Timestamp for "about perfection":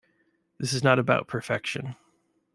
0.97-1.95